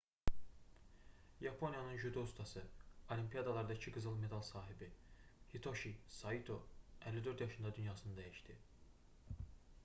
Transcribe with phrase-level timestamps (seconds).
[1.47, 2.63] yaponiyanın judo ustası
[3.15, 4.89] olimiyadalarda iki qızıl medal qalibi
[5.53, 6.59] hitoşi saito
[7.13, 8.59] 54 yaşında dünyasını dəyişdi